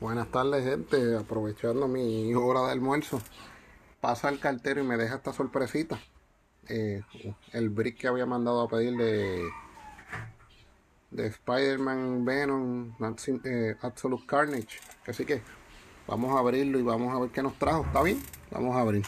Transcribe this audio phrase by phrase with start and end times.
[0.00, 3.20] Buenas tardes gente, aprovechando mi hora de almuerzo.
[4.00, 6.00] Pasa el cartero y me deja esta sorpresita.
[6.68, 7.02] Eh,
[7.52, 9.46] el brick que había mandado a pedir de,
[11.10, 12.94] de Spider-Man Venom
[13.44, 14.80] eh, Absolute Carnage.
[15.06, 15.42] Así que
[16.06, 17.84] vamos a abrirlo y vamos a ver qué nos trajo.
[17.84, 18.22] ¿Está bien?
[18.50, 19.04] Vamos a abrir.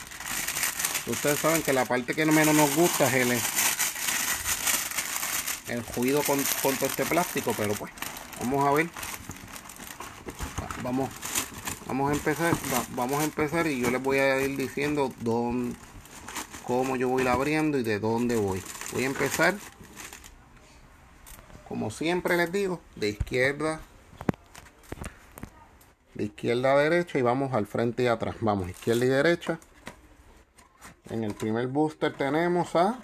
[1.07, 3.33] Ustedes saben que la parte que menos nos gusta es el,
[5.75, 5.83] el
[6.27, 7.91] con, con todo este plástico, pero pues
[8.41, 8.91] vamos a ver
[10.83, 11.11] vamos
[11.87, 12.55] vamos a empezar
[12.95, 15.77] vamos a empezar y yo les voy a ir diciendo dónde,
[16.65, 18.63] cómo yo voy abriendo y de dónde voy.
[18.93, 19.55] Voy a empezar
[21.69, 23.81] como siempre les digo de izquierda
[26.15, 28.37] de izquierda a derecha y vamos al frente y atrás.
[28.41, 29.59] Vamos izquierda y derecha.
[31.09, 32.99] En el primer booster tenemos a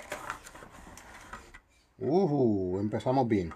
[1.98, 3.52] uh, empezamos bien.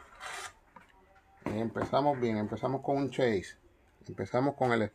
[1.44, 3.61] Empezamos bien empezamos con un chase
[4.08, 4.90] Empezamos con el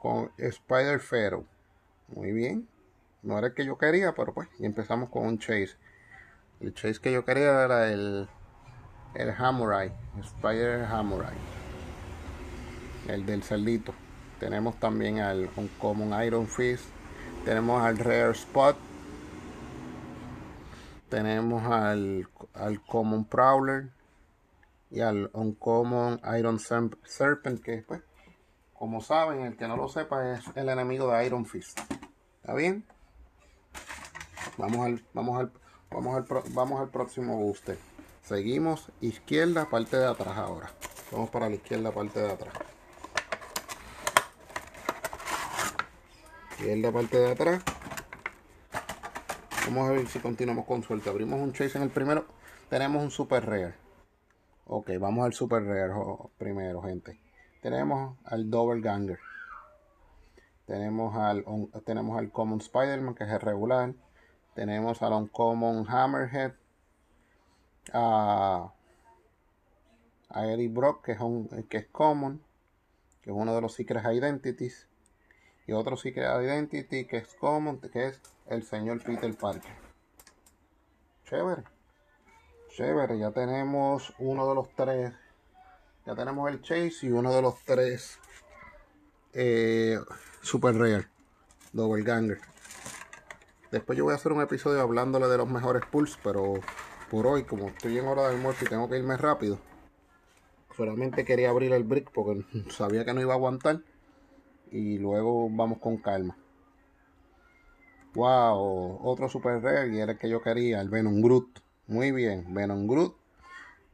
[0.00, 1.46] con Spider Pharaoh.
[2.08, 2.68] Muy bien.
[3.22, 4.48] No era el que yo quería, pero pues.
[4.58, 5.76] Y empezamos con un chase.
[6.60, 8.28] El chase que yo quería era el
[9.14, 11.34] el Hamurai, Spider Hamurai.
[13.08, 13.94] El del cerdito.
[14.38, 16.84] Tenemos también al Uncommon Iron Fist.
[17.44, 18.76] Tenemos al Rare Spot.
[21.08, 23.88] Tenemos al, al Common Prowler.
[24.90, 27.62] Y al Uncommon Iron Serpent.
[27.62, 28.02] Que pues
[28.78, 31.80] como saben, el que no lo sepa es el enemigo de Iron Fist.
[32.40, 32.86] ¿Está bien?
[34.56, 35.52] Vamos al, vamos al,
[35.90, 37.76] vamos al, vamos al próximo booster.
[38.22, 40.70] Seguimos izquierda, parte de atrás ahora.
[41.10, 42.54] Vamos para la izquierda, parte de atrás.
[46.52, 47.62] Izquierda, parte de atrás.
[49.66, 51.10] Vamos a ver si continuamos con suerte.
[51.10, 52.26] Abrimos un chase en el primero.
[52.70, 53.74] Tenemos un super rare.
[54.66, 55.92] Ok, vamos al super rare
[56.38, 57.27] primero, gente
[57.60, 59.18] tenemos al Double Ganger.
[60.66, 61.44] Tenemos al,
[61.84, 63.94] tenemos al Common Spider-Man, que es el regular.
[64.54, 66.52] Tenemos al Uncommon Hammerhead.
[67.92, 68.72] A,
[70.28, 72.42] a Eddie Brock, que es, un, que es Common.
[73.22, 74.86] Que es uno de los Secret Identities.
[75.66, 79.72] Y otro Secret Identity que es Common, que es el señor Peter Parker.
[81.24, 81.64] Chévere.
[82.70, 85.12] Chévere, ya tenemos uno de los tres
[86.08, 88.18] ya tenemos el Chase y uno de los tres
[89.34, 89.98] eh,
[90.40, 91.06] Super Rare.
[91.74, 92.38] Double Ganger.
[93.70, 96.54] Después yo voy a hacer un episodio hablándole de los mejores pulls, pero
[97.10, 99.58] por hoy, como estoy en hora de almuerzo y tengo que irme rápido,
[100.74, 103.82] solamente quería abrir el brick porque sabía que no iba a aguantar.
[104.70, 106.38] Y luego vamos con calma.
[108.14, 111.60] Wow, otro super rare y era el que yo quería, el Venom Groot.
[111.86, 113.14] Muy bien, Venom Groot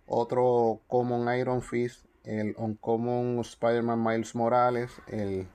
[0.07, 5.47] otro Common Iron Fist, el Uncommon Spider-Man Miles Morales, el,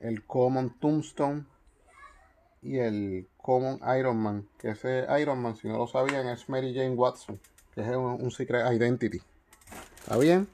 [0.00, 1.44] el Common Tombstone
[2.62, 6.74] y el Common Iron Man, que ese Iron Man, si no lo sabían, es Mary
[6.74, 7.40] Jane Watson,
[7.74, 9.20] que es un, Secret Identity.
[9.98, 10.48] ¿Está bien?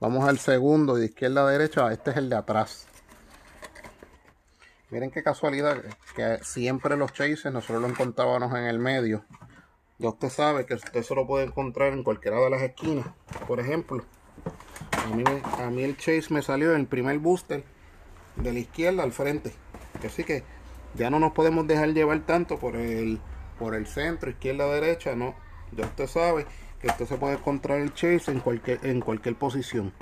[0.00, 2.86] Vamos al segundo, de izquierda a derecha, este es el de atrás.
[4.90, 5.78] Miren qué casualidad
[6.14, 9.24] que siempre los chases nosotros lo encontrábamos en el medio
[9.98, 13.06] ya usted sabe que usted se lo puede encontrar en cualquiera de las esquinas.
[13.46, 14.04] Por ejemplo,
[15.58, 17.64] a mí, el Chase me salió el primer booster
[18.36, 19.52] de la izquierda al frente.
[20.04, 20.42] Así que
[20.94, 23.20] ya no nos podemos dejar llevar tanto por el,
[23.58, 25.14] por el centro, izquierda, derecha.
[25.14, 25.34] No,
[25.72, 26.46] ya usted sabe
[26.80, 29.92] que usted se puede encontrar el Chase en cualquier, en cualquier posición.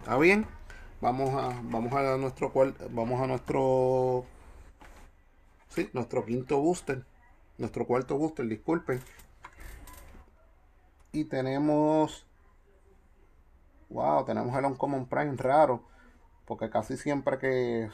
[0.00, 0.46] ¿Está bien?
[1.00, 2.52] Vamos a, vamos a nuestro
[2.90, 4.24] vamos a nuestro
[5.68, 7.04] sí, nuestro quinto booster
[7.58, 9.00] nuestro cuarto booster, disculpen.
[11.12, 12.26] Y tenemos,
[13.90, 15.82] wow, tenemos el Uncommon Prime raro,
[16.46, 17.90] porque casi siempre que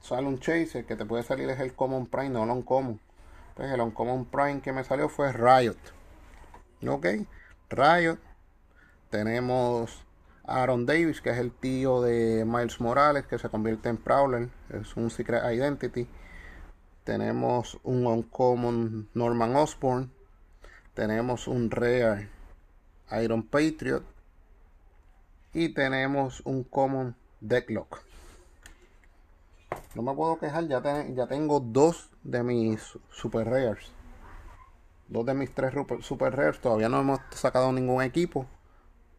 [0.00, 2.98] sale un Chaser, que te puede salir es el Common Prime, no el Uncommon.
[3.50, 5.76] Entonces el Uncommon Prime que me salió fue Riot.
[6.88, 7.06] Ok,
[7.70, 8.18] Riot.
[9.10, 10.02] Tenemos
[10.44, 14.48] Aaron Davis, que es el tío de Miles Morales, que se convierte en Prowler.
[14.70, 16.08] Es un Secret Identity.
[17.04, 20.12] Tenemos un Uncommon Norman Osborn.
[20.94, 22.28] Tenemos un Rare
[23.22, 24.04] Iron Patriot.
[25.52, 28.00] Y tenemos un Common Decklock.
[29.94, 33.90] No me puedo quejar, ya, ya tengo dos de mis Super Rares.
[35.08, 36.60] Dos de mis tres Super Rares.
[36.60, 38.46] Todavía no hemos sacado ningún equipo,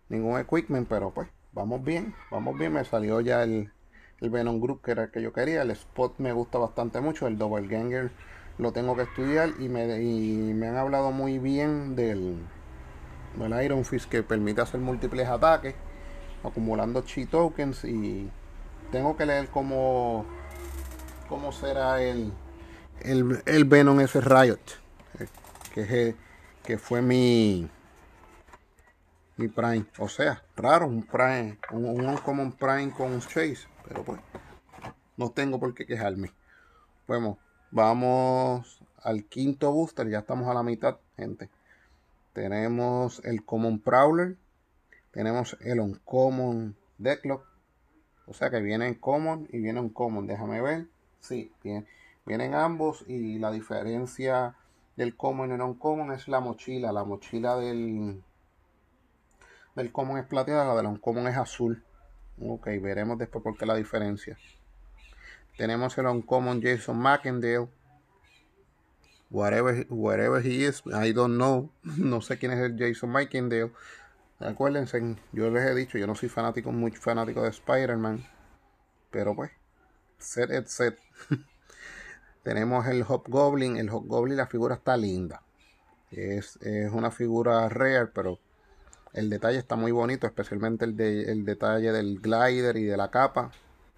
[0.10, 2.74] ningún equipment, pero pues vamos bien, vamos bien.
[2.74, 3.72] Me salió ya el,
[4.22, 5.62] el Venom Group que era el que yo quería.
[5.62, 7.28] El Spot me gusta bastante mucho.
[7.28, 8.12] El Double Ganger
[8.58, 12.38] lo tengo que estudiar y me, y me han hablado muy bien del,
[13.38, 15.76] del Iron Fist que permite hacer múltiples ataques.
[16.44, 18.30] acumulando chi tokens y
[18.92, 20.26] tengo que leer cómo,
[21.28, 22.34] cómo será el,
[23.00, 24.60] el, el Venom ese Riot,
[25.74, 26.16] que,
[26.64, 27.70] que fue mi,
[29.38, 29.86] mi Prime.
[29.98, 34.20] O sea, raro, un Prime, un, un Common Prime con un Chase, pero pues
[35.18, 36.32] no tengo por qué quejarme.
[37.08, 37.38] Bueno,
[37.72, 41.50] vamos al quinto booster, ya estamos a la mitad, gente.
[42.34, 44.38] Tenemos el Common Prowler,
[45.12, 47.46] tenemos el Uncommon Decklock,
[48.26, 50.88] o sea que viene en Common y viene en Common, déjame ver.
[51.20, 51.88] Sí, bien,
[52.26, 54.56] vienen ambos y la diferencia
[54.96, 58.24] del Common y non Common es la mochila, la mochila del
[59.76, 61.84] del Common es plateada, la del Uncommon es azul.
[62.40, 64.38] Ok, veremos después por qué la diferencia.
[65.58, 67.68] Tenemos el Uncommon Jason McIndale.
[69.30, 71.72] Whatever, he is, I don't know.
[71.98, 73.72] No sé quién es el Jason McIndale.
[74.40, 75.00] Acuérdense,
[75.32, 78.26] yo les he dicho, yo no soy fanático, muy fanático de Spider-Man.
[79.12, 79.52] Pero pues,
[80.18, 81.00] set et set.
[82.44, 83.78] Tenemos el Hobgoblin.
[83.78, 85.44] El Hobgoblin, la figura está linda.
[86.12, 88.40] Es, es una figura rare, pero
[89.14, 93.12] el detalle está muy bonito, especialmente el, de, el detalle del glider y de la
[93.12, 93.52] capa.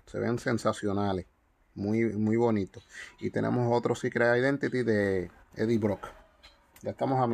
[0.06, 1.25] Se ven sensacionales.
[1.73, 2.81] Muy, muy bonito.
[3.19, 6.07] Y tenemos otro Secret Identity de Eddie Brock.
[6.81, 7.33] Ya estamos a,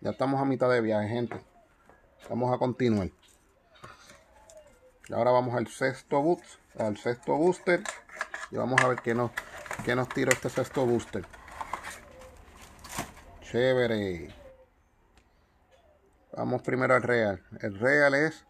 [0.00, 1.40] ya estamos a mitad de viaje, gente.
[2.28, 3.10] Vamos a continuar.
[5.12, 6.44] ahora vamos al sexto boost,
[6.78, 7.82] al sexto booster.
[8.50, 9.30] Y vamos a ver qué nos,
[9.84, 11.24] qué nos este sexto booster.
[13.42, 14.39] Chévere.
[16.36, 17.42] Vamos primero al real.
[17.60, 18.46] El real es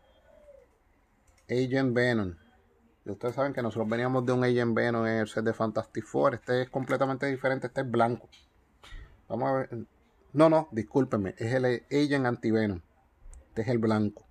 [1.48, 2.34] Agent Venom.
[3.04, 6.04] Y ustedes saben que nosotros veníamos de un Agent Venom en el set de Fantastic
[6.04, 6.34] Four.
[6.34, 7.68] Este es completamente diferente.
[7.68, 8.28] Este es blanco.
[9.28, 9.86] Vamos a ver.
[10.34, 11.34] No, no, discúlpenme.
[11.38, 12.82] Es el Agent Anti-Venom.
[13.48, 14.26] Este es el blanco.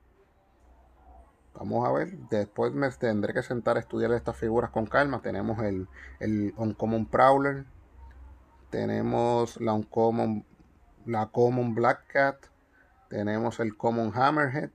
[1.55, 2.17] Vamos a ver.
[2.29, 5.21] Después me tendré que sentar a estudiar estas figuras con calma.
[5.23, 5.87] Tenemos el,
[6.19, 7.65] el Uncommon Prowler.
[8.69, 10.45] Tenemos la Uncommon,
[11.07, 12.45] la Common Black Cat
[13.09, 14.69] tenemos el Common Hammerhead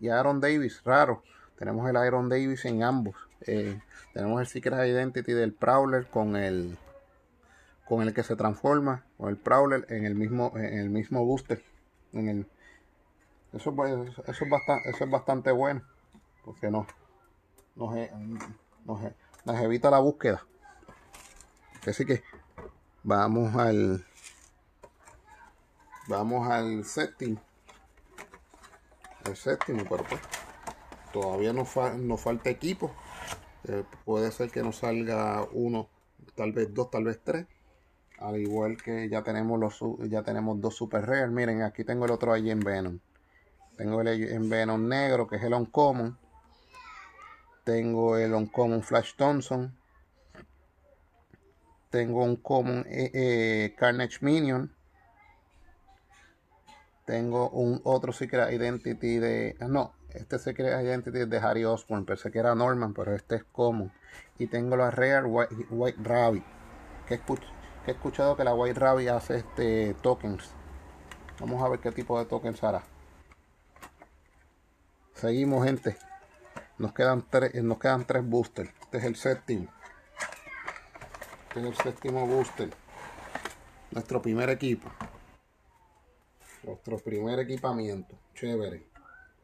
[0.00, 1.22] y Aaron Davis, raro.
[1.58, 3.16] Tenemos el Iron Davis en ambos.
[3.46, 3.80] Eh,
[4.12, 6.78] tenemos el Secret Identity del Prowler con el
[7.86, 11.62] con el que se transforma, con el Prowler en el mismo, en el mismo booster.
[12.12, 12.46] En el,
[13.52, 15.82] eso, eso, es bastante, eso es bastante bueno.
[16.44, 16.86] Porque no,
[17.76, 17.94] nos,
[19.44, 20.44] nos evita la búsqueda.
[21.86, 22.22] Así que
[23.02, 24.04] vamos al
[26.08, 27.38] vamos al setting
[29.26, 30.20] el séptimo, pero pues
[31.12, 31.68] todavía nos,
[32.20, 32.90] falta equipo.
[33.68, 35.88] Eh, puede ser que nos salga uno,
[36.34, 37.46] tal vez dos, tal vez tres.
[38.18, 41.28] Al igual que ya tenemos los ya tenemos dos super rare.
[41.28, 42.98] Miren, aquí tengo el otro allí en Venom.
[43.76, 46.16] Tengo el en Venom negro, que es el Uncommon.
[47.64, 49.76] Tengo el Uncommon Flash Thompson.
[51.90, 54.72] Tengo un Common eh, eh, Carnage Minion
[57.12, 59.54] tengo un otro Secret Identity de...
[59.68, 62.06] No, este Secret Identity es de Harry Osborn.
[62.06, 63.92] Pensé que era Norman, pero este es común.
[64.38, 66.42] Y tengo la Rare White, Rabbit.
[67.06, 67.20] Que,
[67.86, 70.54] he escuchado que la White Rabbit hace este tokens.
[71.38, 72.82] Vamos a ver qué tipo de tokens hará.
[75.12, 75.98] Seguimos, gente.
[76.78, 78.70] Nos quedan tres, nos quedan tres boosters.
[78.80, 79.68] Este es el séptimo.
[81.48, 82.70] Este es el séptimo booster.
[83.90, 84.90] Nuestro primer equipo.
[86.64, 88.16] Nuestro primer equipamiento.
[88.34, 88.86] Chévere.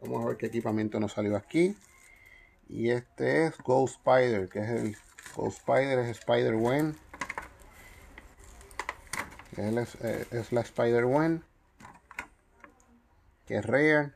[0.00, 1.76] Vamos a ver qué equipamiento nos salió aquí.
[2.68, 4.96] Y este es Ghost Spider, que es el
[5.34, 6.96] Ghost Spider, es Spider Wen.
[9.56, 11.42] Es, eh, es, la Spider Wen.
[13.46, 14.12] Que es rare.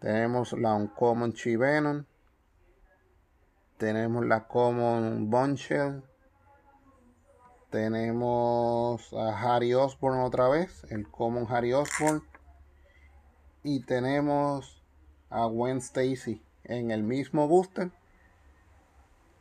[0.00, 2.06] Tenemos la Uncommon Chivenon.
[3.76, 6.02] Tenemos la Common Bonshell.
[7.74, 12.22] Tenemos a Harry Osborn otra vez, el Common Harry Osborn.
[13.64, 14.80] Y tenemos
[15.28, 17.90] a Gwen Stacy en el mismo booster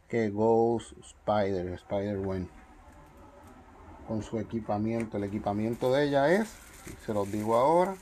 [0.08, 2.50] que Ghost Spider, Spider Gwen.
[4.08, 5.18] Con su equipamiento.
[5.18, 6.58] El equipamiento de ella es,
[7.06, 7.96] se los digo ahora,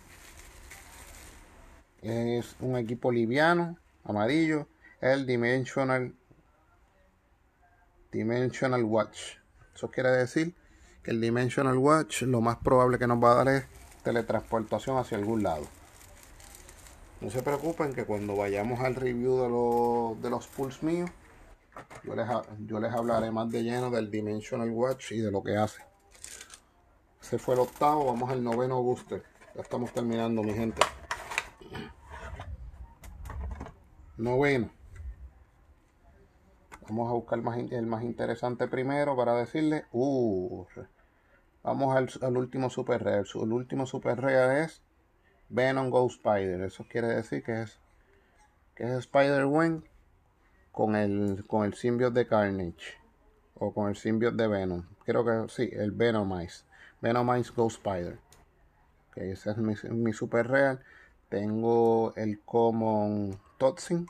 [2.02, 4.70] es un equipo liviano, amarillo,
[5.02, 6.16] el Dimensional
[8.14, 9.41] Dimensional Watch
[9.76, 10.56] eso quiere decir
[11.04, 13.66] que el Dimensional Watch lo más probable que nos va a dar es
[14.04, 15.66] teletransportación hacia algún lado.
[17.22, 21.10] No se preocupen que cuando vayamos al review de, los pulls míos,
[22.04, 22.28] yo les,
[22.66, 25.84] yo les hablaré más de lleno del Dimensional Watch y de lo que hace.
[27.22, 29.24] Ese fue el octavo, vamos al noveno booster.
[29.56, 30.82] Ya estamos terminando, mi gente.
[34.22, 34.70] noveno.
[36.92, 39.86] Vamos a buscar más, el más interesante primero para decirle.
[39.94, 40.66] Uh,
[41.64, 43.24] vamos al, último super rare.
[43.34, 44.82] El último super rare es
[45.48, 46.60] Venom Ghost Spider.
[46.60, 47.80] Eso quiere decir que es
[48.76, 49.86] que es Spider-Gwen
[50.74, 52.98] con el con el symbiote de Carnage
[53.56, 54.84] o con el symbiote de Venom.
[55.06, 56.66] Creo que sí, el Venomize.
[57.00, 58.20] Venomize Ghost Spider.
[59.16, 60.84] Ese es mi, mi super real.
[61.30, 64.10] Tengo el Common Totsin.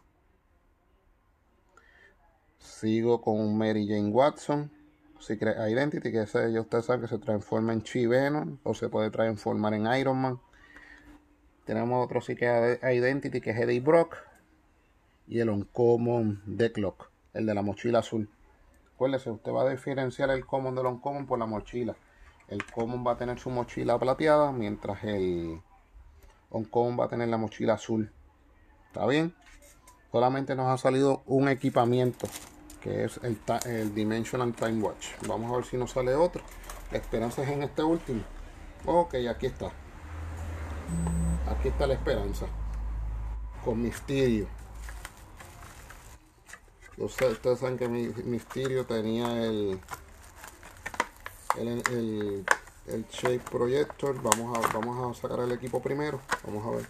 [2.61, 4.71] Sigo con Mary Jane Watson.
[5.19, 8.89] Secret Identity, que ese ya ustedes saben que se transforma en Chi Venom o se
[8.89, 10.39] puede transformar en Iron Man.
[11.65, 14.17] Tenemos otro Secret Identity que es Eddie Brock.
[15.27, 18.29] Y el Uncommon Decklock, el de la mochila azul.
[18.95, 21.95] Acuérdese, usted va a diferenciar el Common del Uncommon por la mochila.
[22.47, 25.61] El Common va a tener su mochila plateada, mientras el
[26.49, 28.11] Uncommon va a tener la mochila azul.
[28.87, 29.33] ¿Está bien?
[30.11, 32.27] Solamente nos ha salido un equipamiento,
[32.81, 35.07] que es el, el Dimensional Time Watch.
[35.27, 36.41] Vamos a ver si nos sale otro.
[36.91, 38.23] La esperanza es en este último.
[38.85, 39.71] Ok, aquí está.
[41.47, 42.47] Aquí está la esperanza.
[43.63, 44.47] Con misterio.
[46.97, 49.79] Ustedes, saben que mi misterio tenía el
[51.57, 52.45] el,
[52.87, 56.85] el, shape projector vamos a vamos a sacar el equipo primero vamos a ver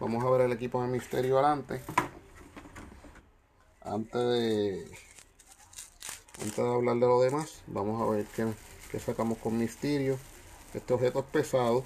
[0.00, 1.82] vamos a ver el equipo de misterio adelante
[3.80, 5.07] antes de
[6.42, 8.26] antes de hablar de lo demás vamos a ver
[8.90, 10.18] qué, sacamos con misterio
[10.74, 11.84] este objeto es pesado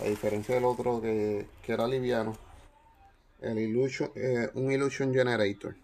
[0.00, 2.36] a diferencia del otro que, era liviano
[3.40, 5.76] el illusion eh, un illusion generator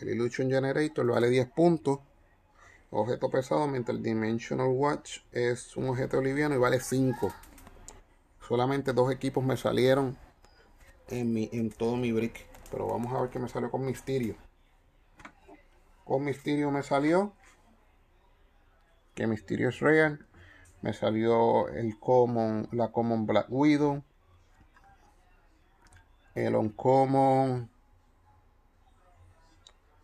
[0.00, 1.98] el illusion generator vale 10 puntos
[2.92, 7.32] objeto pesado, mientras el Dimensional Watch es un objeto liviano y vale 5.
[8.46, 10.16] Solamente dos equipos me salieron
[11.08, 12.46] en, mi, en todo mi brick.
[12.70, 14.36] Pero vamos a ver qué me salió con Mysterio.
[16.12, 17.32] Con Mysterio me salió
[19.14, 20.26] que Mysterio es real.
[20.82, 24.04] Me salió el Common, la Common Black Widow.
[26.34, 27.70] El Uncommon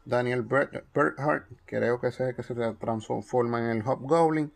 [0.06, 4.50] Daniel Berthart, creo que es el que se transforma en el Hobgoblin.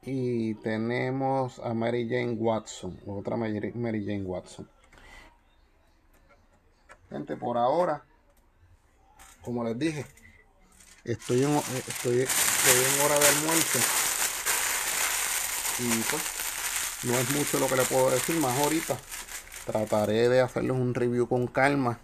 [0.00, 4.66] Y tenemos a Mary Jane Watson, otra Mary Jane Watson.
[7.10, 8.07] Gente, por ahora,
[9.48, 10.04] como les dije,
[11.04, 13.78] estoy en, estoy, en hora de almuerzo.
[15.78, 16.22] Y pues,
[17.04, 18.98] no es mucho lo que le puedo decir, más ahorita.
[19.64, 21.98] Trataré de hacerles un review con calma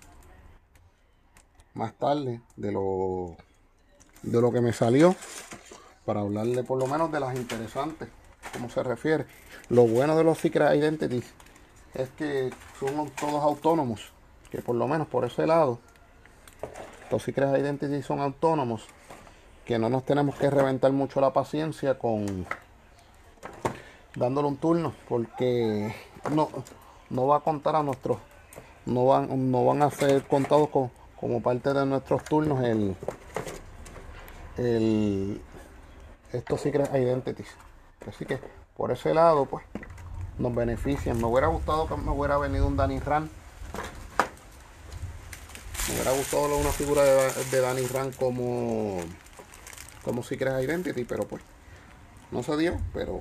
[1.75, 3.37] más tarde de lo,
[4.23, 5.15] de lo que me salió
[6.07, 8.09] para hablarle por lo menos de las interesantes,
[8.55, 9.27] como se refiere.
[9.69, 11.27] Lo bueno de los Secret Identities
[11.93, 14.13] es que son todos autónomos,
[14.51, 15.79] que por lo menos por ese lado,
[17.15, 18.89] los Secret Identities son autónomos,
[19.65, 22.45] que no nos tenemos que reventar mucho la paciencia con
[24.17, 25.95] dándole un turno, porque
[26.33, 26.49] no,
[27.11, 28.19] no va a contar a nuestros,
[28.85, 32.97] no van, no van a ser contados con como parte de nuestros turnos el,
[34.57, 35.41] el
[36.33, 37.55] estos Secret Identities.
[38.09, 38.41] Así que
[38.77, 39.65] por ese lado, pues,
[40.37, 41.17] nos benefician.
[41.19, 43.31] Me hubiera gustado que me hubiera venido un Danny Ran.
[45.89, 49.01] Me hubiera gustado una figura de, Danny Ran como,
[50.03, 51.43] como Secret Identity, pero pues,
[52.31, 52.81] no se dio.
[52.93, 53.21] Pero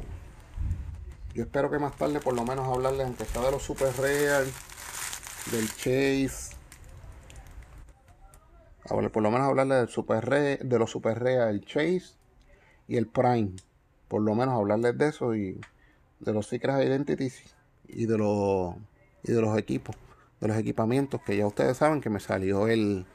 [1.33, 4.45] yo espero que más tarde, por lo menos, hablarles, aunque sea de los Super Real,
[5.51, 6.53] del Chase,
[9.11, 12.15] por lo menos hablarle del super de los super real, el Chase
[12.87, 13.51] y el Prime.
[14.07, 15.59] Por lo menos hablarles de eso y
[16.19, 17.55] de los Secret Identities
[17.87, 18.75] y de los
[19.23, 19.95] y de los equipos,
[20.43, 23.05] de los equipamientos que ya ustedes saben que me salió el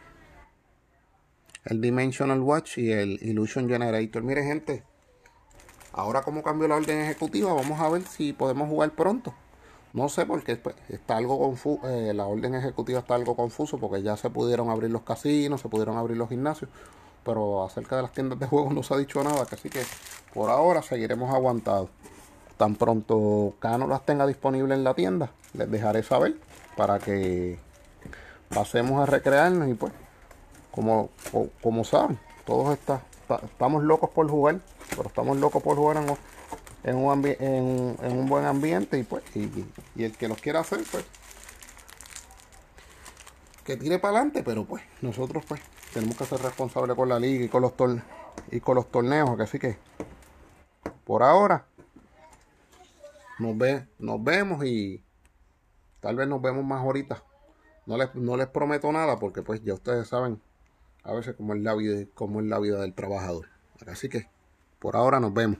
[1.66, 4.22] el Dimensional Watch y el Illusion Generator.
[4.22, 4.82] Mire gente,
[5.92, 9.34] ahora como cambió la orden ejecutiva, vamos a ver si podemos jugar pronto.
[9.92, 14.02] No sé porque pues, está algo confuso, eh, la orden ejecutiva está algo confuso porque
[14.02, 16.70] ya se pudieron abrir los casinos, se pudieron abrir los gimnasios,
[17.24, 19.82] pero acerca de las tiendas de juegos no se ha dicho nada, así que
[20.32, 21.90] por ahora seguiremos aguantados.
[22.56, 26.47] Tan pronto Cano las tenga disponibles en la tienda, les dejaré saber
[26.78, 27.58] para que
[28.48, 29.92] pasemos a recrearnos y pues,
[30.70, 31.10] como,
[31.60, 33.02] como saben, todos está,
[33.42, 35.96] estamos locos por jugar, pero estamos locos por jugar
[36.84, 39.50] en un, en, un buen ambiente y pues y,
[40.00, 41.04] el que los quiera hacer pues
[43.64, 45.60] que tire para adelante pero pues nosotros pues
[45.92, 48.06] tenemos que ser responsables con la liga y con los torneos
[48.52, 49.76] y con los torneos así que
[51.04, 51.66] por ahora
[53.40, 55.02] nos ve nos vemos y
[56.00, 57.22] tal vez nos vemos más ahorita
[57.86, 60.40] No les, no les prometo nada porque pues ya ustedes saben
[61.04, 63.46] a veces cómo es la vida, cómo es la vida del trabajador.
[63.86, 64.28] Así que
[64.78, 65.58] por ahora nos vemos.